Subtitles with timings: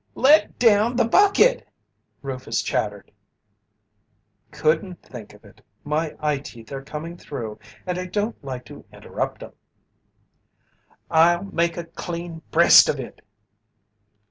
[0.15, 1.67] "Let down the bucket!"
[2.23, 3.11] Rufus chattered.
[4.49, 5.63] "Couldn't think of it.
[5.83, 9.51] My eyeteeth are coming through and I don't like to interrupt 'em."
[11.11, 13.21] "I'll make a clean breast of it."